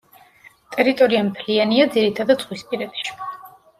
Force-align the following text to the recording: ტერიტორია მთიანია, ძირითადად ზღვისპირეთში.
ტერიტორია 0.75 1.21
მთიანია, 1.27 1.85
ძირითადად 1.97 2.43
ზღვისპირეთში. 2.47 3.15